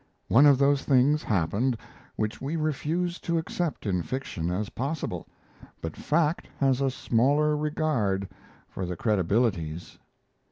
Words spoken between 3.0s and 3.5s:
to